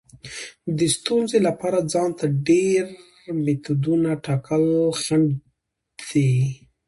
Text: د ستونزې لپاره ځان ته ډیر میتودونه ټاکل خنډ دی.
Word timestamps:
د 0.77 0.79
ستونزې 0.97 1.39
لپاره 1.47 1.79
ځان 1.93 2.09
ته 2.19 2.25
ډیر 2.49 2.83
میتودونه 3.45 4.09
ټاکل 4.25 4.63
خنډ 5.01 5.27
دی. 6.09 6.31